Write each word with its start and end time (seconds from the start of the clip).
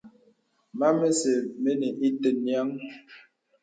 Mam 0.77 0.93
məsə̀ 1.01 1.37
mənə 1.63 1.87
ìtə 2.07 2.29
nyìəŋ. 2.43 2.67